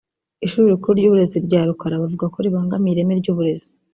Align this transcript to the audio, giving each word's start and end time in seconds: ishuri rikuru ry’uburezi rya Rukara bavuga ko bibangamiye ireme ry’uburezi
ishuri 0.45 0.73
rikuru 0.73 0.93
ry’uburezi 0.99 1.37
rya 1.47 1.61
Rukara 1.67 2.01
bavuga 2.03 2.25
ko 2.33 2.37
bibangamiye 2.45 2.91
ireme 2.93 3.13
ry’uburezi 3.21 3.67